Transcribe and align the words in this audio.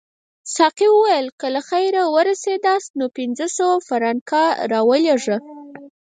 ساقي 0.55 0.87
وویل 0.91 1.27
که 1.39 1.47
له 1.55 1.61
خیره 1.69 2.01
ورسیداست 2.15 2.89
نو 2.99 3.05
پنځه 3.17 3.45
سوه 3.57 3.73
فرانکه 3.87 4.43
راولېږه. 4.71 5.37